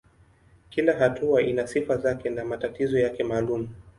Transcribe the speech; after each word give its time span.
Kila 0.69 0.93
hatua 0.93 1.41
ina 1.41 1.67
sifa 1.67 1.97
zake 1.97 2.29
na 2.29 2.45
matatizo 2.45 2.99
yake 2.99 3.23
maalumu. 3.23 3.69